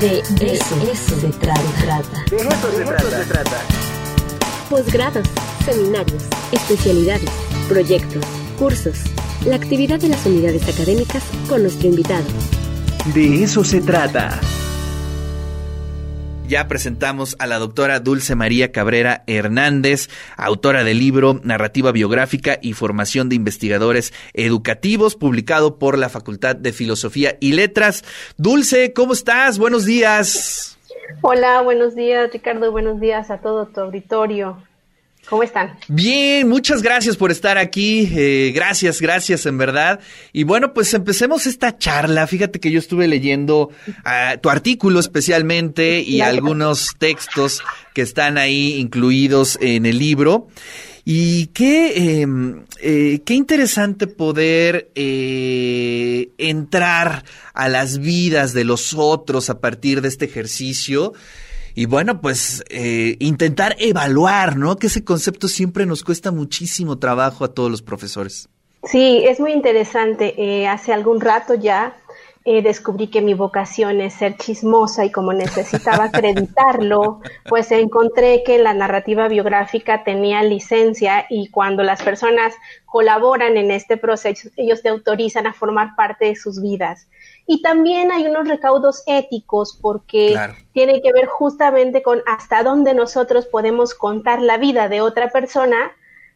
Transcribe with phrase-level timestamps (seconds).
[0.00, 2.24] De eso, se trata.
[2.30, 3.18] De eso se trata.
[3.18, 3.56] se trata.
[4.70, 5.28] Posgrados,
[5.64, 7.30] seminarios, especialidades,
[7.68, 8.24] proyectos,
[8.58, 8.98] cursos,
[9.44, 12.24] la actividad de las unidades académicas con nuestro invitado.
[13.14, 14.40] De eso se trata
[16.52, 22.74] ya presentamos a la doctora Dulce María Cabrera Hernández, autora del libro Narrativa Biográfica y
[22.74, 28.04] Formación de Investigadores Educativos, publicado por la Facultad de Filosofía y Letras.
[28.36, 29.58] Dulce, ¿cómo estás?
[29.58, 30.78] Buenos días.
[31.22, 34.62] Hola, buenos días Ricardo, buenos días a todo tu auditorio.
[35.28, 35.78] ¿Cómo están?
[35.88, 38.10] Bien, muchas gracias por estar aquí.
[38.14, 40.00] Eh, gracias, gracias, en verdad.
[40.32, 42.26] Y bueno, pues empecemos esta charla.
[42.26, 43.70] Fíjate que yo estuve leyendo
[44.04, 47.62] ah, tu artículo especialmente y algunos textos
[47.94, 50.48] que están ahí incluidos en el libro.
[51.04, 59.50] Y qué, em, eh, qué interesante poder eh, entrar a las vidas de los otros
[59.50, 61.12] a partir de este ejercicio
[61.74, 64.76] y bueno, pues eh, intentar evaluar, ¿no?
[64.76, 68.48] Que ese concepto siempre nos cuesta muchísimo trabajo a todos los profesores.
[68.84, 70.34] Sí, es muy interesante.
[70.36, 71.96] Eh, hace algún rato ya
[72.44, 78.58] eh, descubrí que mi vocación es ser chismosa y como necesitaba acreditarlo, pues encontré que
[78.58, 84.88] la narrativa biográfica tenía licencia y cuando las personas colaboran en este proceso, ellos te
[84.88, 87.06] autorizan a formar parte de sus vidas.
[87.46, 90.38] Y también hay unos recaudos éticos porque
[90.72, 95.92] tiene que ver justamente con hasta dónde nosotros podemos contar la vida de otra persona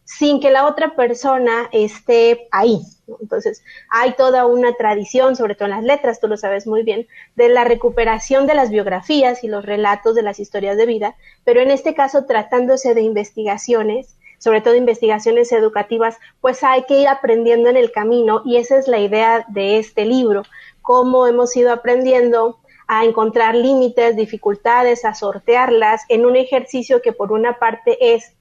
[0.07, 2.81] sin que la otra persona esté ahí.
[3.21, 7.09] Entonces, hay toda una tradición, sobre todo en las letras, tú lo sabes muy bien,
[7.35, 11.61] de la recuperación de las biografías y los relatos de las historias de vida, pero
[11.61, 17.69] en este caso, tratándose de investigaciones, sobre todo investigaciones educativas, pues hay que ir aprendiendo
[17.69, 20.43] en el camino y esa es la idea de este libro,
[20.87, 27.33] cómo hemos ido aprendiendo a encontrar límites, dificultades, a sortearlas en un ejercicio que por
[27.33, 28.33] una parte es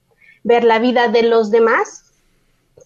[0.44, 2.04] ver la vida de los demás,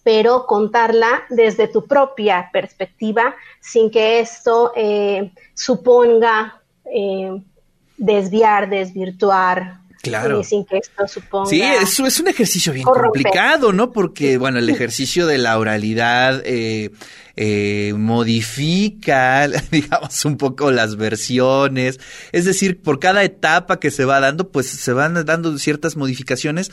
[0.03, 7.39] pero contarla desde tu propia perspectiva sin que esto eh, suponga eh,
[7.97, 10.43] desviar, desvirtuar, Claro.
[10.43, 11.49] sin que esto suponga.
[11.49, 13.91] Sí, eso es un ejercicio bien complicado, ¿no?
[13.91, 16.91] Porque, bueno, el ejercicio de la oralidad eh,
[17.35, 21.99] eh, modifica, digamos, un poco las versiones.
[22.31, 26.71] Es decir, por cada etapa que se va dando, pues se van dando ciertas modificaciones.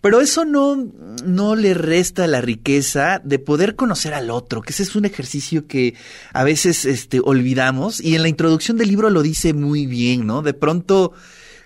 [0.00, 0.76] Pero eso no,
[1.24, 5.66] no le resta la riqueza de poder conocer al otro, que ese es un ejercicio
[5.66, 5.94] que
[6.32, 8.00] a veces este, olvidamos.
[8.00, 10.42] Y en la introducción del libro lo dice muy bien, ¿no?
[10.42, 11.14] De pronto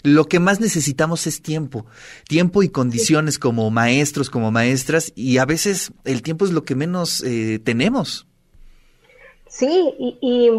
[0.03, 1.87] lo que más necesitamos es tiempo,
[2.29, 6.75] tiempo y condiciones como maestros, como maestras, y a veces el tiempo es lo que
[6.75, 8.27] menos eh, tenemos.
[9.49, 10.51] Sí, y,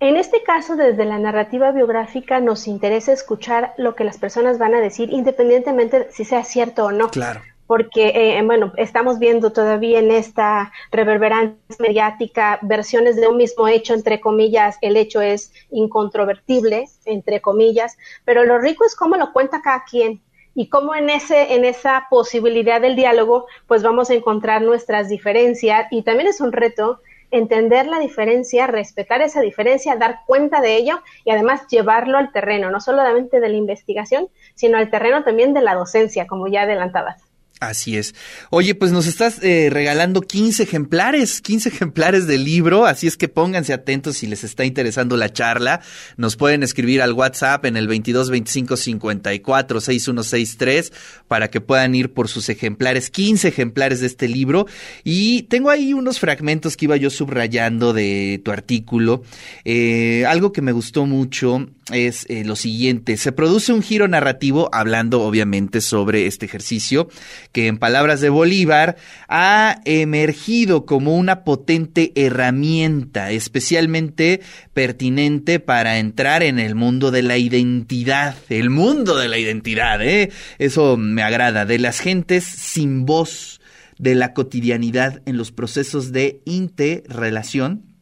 [0.00, 4.74] en este caso, desde la narrativa biográfica, nos interesa escuchar lo que las personas van
[4.74, 7.10] a decir, independientemente de si sea cierto o no.
[7.10, 13.68] Claro porque, eh, bueno, estamos viendo todavía en esta reverberancia mediática versiones de un mismo
[13.68, 19.32] hecho, entre comillas, el hecho es incontrovertible, entre comillas, pero lo rico es cómo lo
[19.32, 20.20] cuenta cada quien
[20.54, 25.86] y cómo en, ese, en esa posibilidad del diálogo, pues vamos a encontrar nuestras diferencias
[25.90, 31.00] y también es un reto entender la diferencia, respetar esa diferencia, dar cuenta de ello
[31.24, 35.62] y además llevarlo al terreno, no solamente de la investigación, sino al terreno también de
[35.62, 37.23] la docencia, como ya adelantabas.
[37.60, 38.14] Así es.
[38.50, 43.28] Oye, pues nos estás eh, regalando 15 ejemplares, 15 ejemplares del libro, así es que
[43.28, 45.80] pónganse atentos si les está interesando la charla.
[46.16, 50.92] Nos pueden escribir al WhatsApp en el 22 25 54 6163
[51.28, 54.66] para que puedan ir por sus ejemplares, 15 ejemplares de este libro.
[55.04, 59.22] Y tengo ahí unos fragmentos que iba yo subrayando de tu artículo.
[59.64, 63.16] Eh, algo que me gustó mucho es eh, lo siguiente.
[63.16, 67.08] Se produce un giro narrativo, hablando obviamente sobre este ejercicio,
[67.54, 68.96] que en palabras de Bolívar
[69.28, 74.40] ha emergido como una potente herramienta, especialmente
[74.74, 80.32] pertinente para entrar en el mundo de la identidad, el mundo de la identidad, ¿eh?
[80.58, 83.60] Eso me agrada, de las gentes sin voz,
[83.98, 87.93] de la cotidianidad en los procesos de interrelación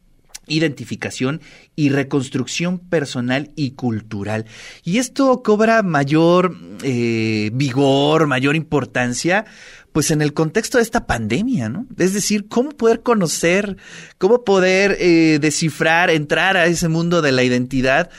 [0.47, 1.41] identificación
[1.75, 4.45] y reconstrucción personal y cultural.
[4.83, 9.45] Y esto cobra mayor eh, vigor, mayor importancia,
[9.91, 11.85] pues en el contexto de esta pandemia, ¿no?
[11.97, 13.77] Es decir, cómo poder conocer,
[14.17, 18.09] cómo poder eh, descifrar, entrar a ese mundo de la identidad,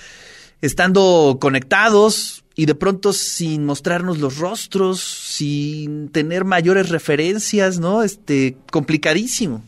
[0.62, 8.04] estando conectados y de pronto sin mostrarnos los rostros, sin tener mayores referencias, ¿no?
[8.04, 9.64] Este, complicadísimo.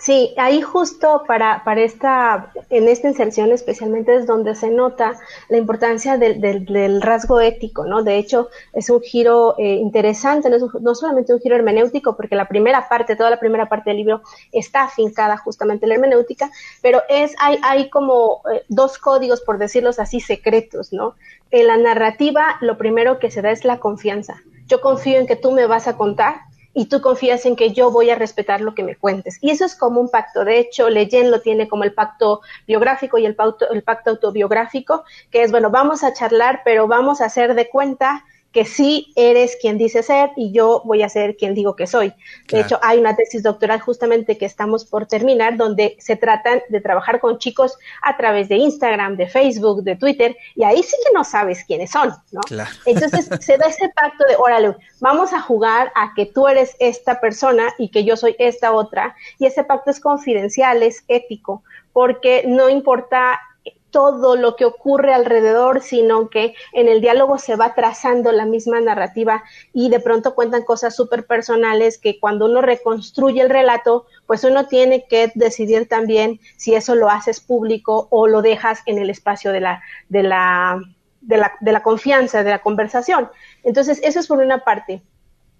[0.00, 5.20] Sí, ahí justo para, para esta, en esta inserción especialmente es donde se nota
[5.50, 8.02] la importancia del, del, rasgo ético, ¿no?
[8.02, 12.34] De hecho, es un giro eh, interesante, no, es no, solamente un giro hermenéutico, porque
[12.34, 16.50] la primera parte, toda la primera parte del libro está afincada justamente en la hermenéutica,
[16.80, 21.14] pero es, hay, hay como eh, dos códigos, por decirlos así, secretos, ¿no?
[21.50, 24.40] En la narrativa, lo primero que se da es la confianza.
[24.66, 26.36] Yo confío en que tú me vas a contar
[26.72, 29.38] y tú confías en que yo voy a respetar lo que me cuentes.
[29.40, 30.44] Y eso es como un pacto.
[30.44, 35.04] De hecho, Leyen lo tiene como el pacto biográfico y el pacto, el pacto autobiográfico,
[35.30, 39.56] que es, bueno, vamos a charlar, pero vamos a hacer de cuenta que sí eres
[39.60, 42.12] quien dice ser y yo voy a ser quien digo que soy.
[42.48, 46.80] De hecho, hay una tesis doctoral justamente que estamos por terminar donde se tratan de
[46.80, 51.12] trabajar con chicos a través de Instagram, de Facebook, de Twitter y ahí sí que
[51.14, 52.40] no sabes quiénes son, ¿no?
[52.86, 57.20] Entonces se da ese pacto de, órale, vamos a jugar a que tú eres esta
[57.20, 61.62] persona y que yo soy esta otra y ese pacto es confidencial, es ético,
[61.92, 63.40] porque no importa
[63.90, 68.80] todo lo que ocurre alrededor, sino que en el diálogo se va trazando la misma
[68.80, 69.42] narrativa
[69.72, 74.66] y de pronto cuentan cosas súper personales que cuando uno reconstruye el relato, pues uno
[74.66, 79.52] tiene que decidir también si eso lo haces público o lo dejas en el espacio
[79.52, 80.80] de la, de la,
[81.20, 83.28] de la, de la confianza, de la conversación.
[83.64, 85.02] Entonces, eso es por una parte.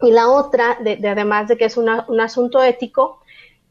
[0.03, 3.21] Y la otra, de, además de que es un asunto ético,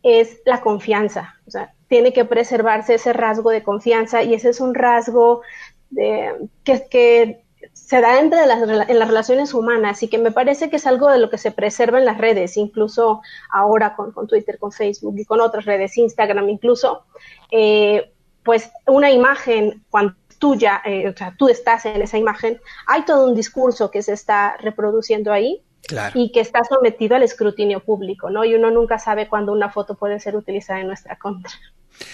[0.04, 1.36] es la confianza.
[1.48, 5.42] O sea, tiene que preservarse ese rasgo de confianza y ese es un rasgo
[5.90, 7.44] de, que,
[7.74, 11.10] se da entre las, en las relaciones humanas y que me parece que es algo
[11.10, 13.22] de lo que se preserva en las redes, incluso
[13.52, 17.06] ahora con, Twitter, con Facebook y con otras redes, Instagram incluso,
[17.52, 18.14] eh,
[18.44, 23.28] pues una imagen cuando tuya, eh, o sea, tú estás en esa imagen, hay todo
[23.28, 25.62] un discurso que se está reproduciendo ahí
[26.14, 28.46] y que está sometido al escrutinio público, ¿no?
[28.46, 31.52] Y uno nunca sabe cuándo una foto puede ser utilizada en nuestra contra.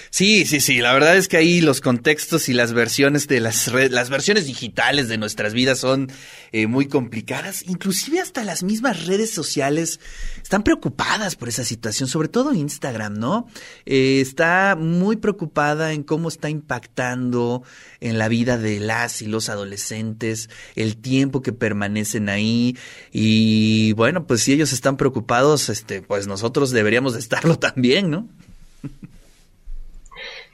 [0.09, 0.79] Sí, sí, sí.
[0.79, 5.07] La verdad es que ahí los contextos y las versiones de las las versiones digitales
[5.07, 6.11] de nuestras vidas son
[6.51, 7.63] eh, muy complicadas.
[7.67, 9.99] Inclusive hasta las mismas redes sociales
[10.41, 13.47] están preocupadas por esa situación, sobre todo Instagram, ¿no?
[13.85, 17.63] Eh, está muy preocupada en cómo está impactando
[17.99, 22.77] en la vida de las y los adolescentes, el tiempo que permanecen ahí
[23.11, 28.27] y bueno, pues si ellos están preocupados, este, pues nosotros deberíamos de estarlo también, ¿no?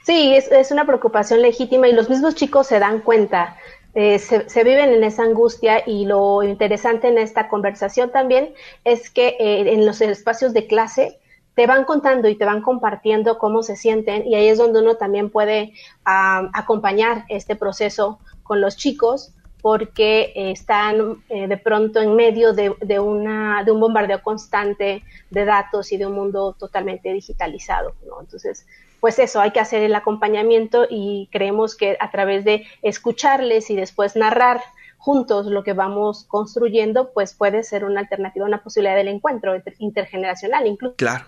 [0.04, 3.56] Sí, es, una preocupación legítima y los mismos chicos se dan cuenta,
[3.94, 8.52] eh, se, viven en esa angustia y lo interesante en esta conversación también
[8.84, 11.20] es que eh, en los espacios de clase
[11.54, 14.96] te van contando y te van compartiendo cómo se sienten y ahí es donde uno
[14.96, 15.74] también puede
[16.04, 22.98] acompañar este proceso con los chicos porque están eh, de pronto en medio de, de,
[22.98, 27.94] una, de un bombardeo constante de datos y de un mundo totalmente digitalizado.
[28.06, 28.20] ¿no?
[28.20, 28.66] Entonces,
[29.00, 33.76] pues eso, hay que hacer el acompañamiento y creemos que a través de escucharles y
[33.76, 34.60] después narrar
[34.98, 40.66] juntos lo que vamos construyendo, pues puede ser una alternativa, una posibilidad del encuentro intergeneracional
[40.66, 40.94] incluso.
[40.96, 41.24] Claro.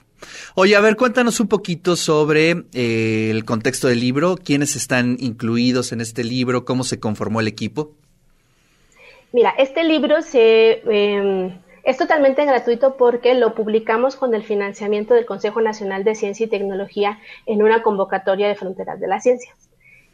[0.54, 5.92] Oye, a ver, cuéntanos un poquito sobre eh, el contexto del libro, quiénes están incluidos
[5.92, 7.92] en este libro, cómo se conformó el equipo.
[9.34, 15.26] Mira, este libro se, em, es totalmente gratuito porque lo publicamos con el financiamiento del
[15.26, 19.52] Consejo Nacional de Ciencia y Tecnología en una convocatoria de Fronteras de la Ciencia.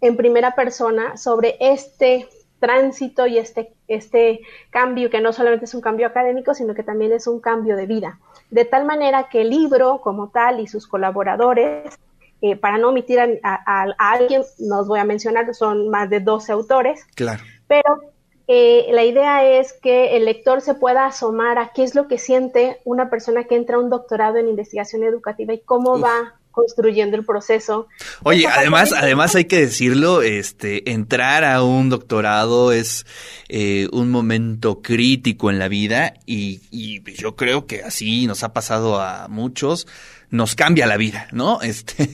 [0.04, 2.28] en primera persona sobre este
[2.60, 7.14] tránsito y este, este cambio, que no solamente es un cambio académico, sino que también
[7.14, 8.20] es un cambio de vida.
[8.52, 11.98] De tal manera que el libro como tal y sus colaboradores,
[12.42, 17.06] eh, para no omitir a, alguien, nos voy a mencionar, son más de 12 autores.
[17.16, 17.42] Claro.
[17.68, 18.02] Pero
[18.48, 22.18] eh, la idea es que el lector se pueda asomar a qué es lo que
[22.18, 27.18] siente una persona que entra a un doctorado en investigación educativa y cómo va construyendo
[27.18, 27.90] el proceso.
[28.24, 33.06] Oye, además, además hay que decirlo, este, entrar a un doctorado es
[33.50, 38.54] eh, un momento crítico en la vida y, y, yo creo que así nos ha
[38.54, 39.88] pasado a muchos.
[40.30, 41.60] Nos cambia la vida, ¿no?
[41.74, 42.10] Este,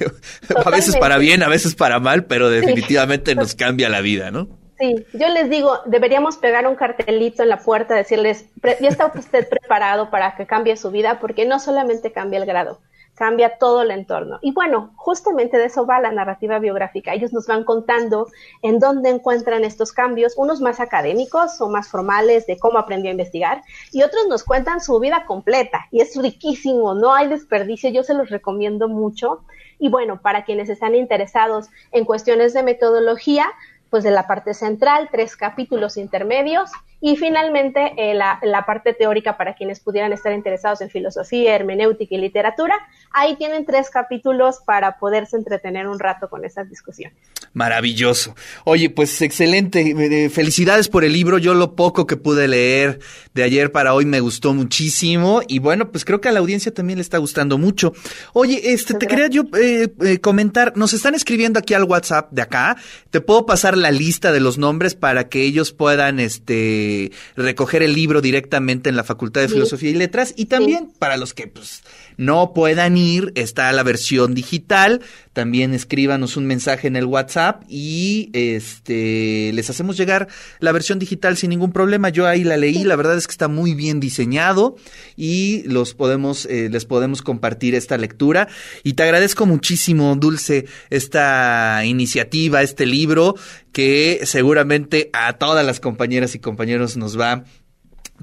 [0.56, 4.48] a veces para bien, a veces para mal, pero definitivamente nos cambia la vida, ¿no?
[4.80, 9.48] Sí, yo les digo, deberíamos pegar un cartelito en la puerta, decirles, ya está usted
[9.50, 12.80] preparado para que cambie su vida, porque no solamente cambia el grado,
[13.20, 14.40] cambia todo el entorno.
[14.42, 17.14] Y bueno, justamente de eso va la narrativa biográfica.
[17.14, 18.30] Ellos nos van contando
[18.62, 23.12] en dónde encuentran estos cambios, unos más académicos o más formales de cómo aprendió a
[23.12, 23.62] investigar,
[23.92, 25.88] y otros nos cuentan su vida completa.
[25.92, 29.42] Y es riquísimo, no hay desperdicio, yo se los recomiendo mucho.
[29.80, 33.48] Y bueno, para quienes están interesados en cuestiones de metodología,
[33.90, 39.38] pues de la parte central, tres capítulos intermedios y finalmente eh, la, la, parte teórica
[39.38, 42.76] para quienes pudieran estar interesados en filosofía, hermenéutica y literatura.
[43.12, 47.18] Ahí tienen tres capítulos para poderse entretener un rato con esas discusiones.
[47.54, 48.36] Maravilloso.
[48.66, 49.80] Oye, pues excelente.
[49.82, 51.38] Eh, felicidades por el libro.
[51.38, 53.00] Yo lo poco que pude leer
[53.34, 56.74] de ayer para hoy me gustó muchísimo y bueno, pues creo que a la audiencia
[56.74, 57.94] también le está gustando mucho.
[58.34, 62.78] Oye, este, te quería yo eh, comentar, nos están escribiendo aquí al WhatsApp de acá.
[63.10, 66.89] Te puedo pasar la lista de los nombres para que ellos puedan, este,
[67.36, 70.34] recoger el libro directamente en la Facultad de Filosofía y Letras.
[70.36, 71.84] Y también para los que pues
[72.18, 78.30] no puedan ir, está la versión digital, también escríbanos un mensaje en el WhatsApp y
[78.34, 80.28] este les hacemos llegar
[80.60, 82.10] la versión digital sin ningún problema.
[82.10, 84.76] Yo ahí la leí, la verdad es que está muy bien diseñado
[85.16, 88.50] y los podemos eh, les podemos compartir esta lectura.
[88.84, 93.36] Y te agradezco muchísimo, Dulce, esta iniciativa, este libro
[93.72, 97.44] que seguramente a todas las compañeras y compañeros nos va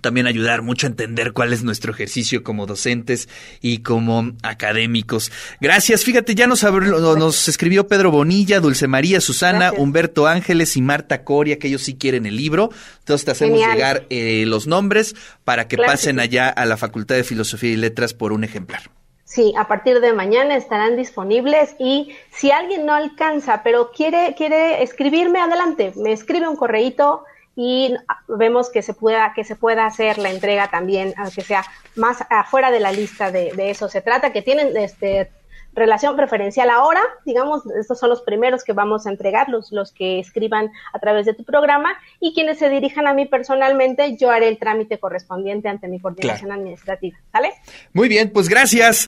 [0.00, 3.28] también ayudar mucho a entender cuál es nuestro ejercicio como docentes
[3.60, 5.32] y como académicos.
[5.60, 6.04] Gracias.
[6.04, 11.58] Fíjate, ya nos, nos escribió Pedro Bonilla, Dulce María, Susana, Humberto Ángeles y Marta Coria,
[11.58, 12.70] que ellos sí quieren el libro.
[12.98, 17.24] Entonces te hacemos llegar eh, los nombres para que pasen allá a la Facultad de
[17.24, 18.95] Filosofía y Letras por un ejemplar.
[19.26, 24.84] Sí, a partir de mañana estarán disponibles y si alguien no alcanza, pero quiere, quiere
[24.84, 27.24] escribirme, adelante, me escribe un correíto
[27.56, 27.94] y
[28.28, 31.64] vemos que se pueda que se pueda hacer la entrega también aunque sea
[31.96, 33.88] más afuera de la lista de, eso.
[33.88, 35.30] Se trata que tienen este
[35.72, 40.18] relación preferencial ahora digamos estos son los primeros que vamos a entregar los los que
[40.20, 41.90] escriban a través de tu programa
[42.20, 46.50] y quienes se dirijan a mí personalmente yo haré el trámite correspondiente ante mi coordinación
[46.50, 47.52] administrativa ¿sale?
[47.92, 49.04] muy bien pues gracias